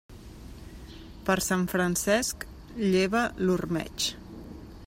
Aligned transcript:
Per 1.27 1.35
Sant 1.49 1.67
Francesc, 1.75 2.49
lleva 2.81 3.25
l'ormeig. 3.47 4.13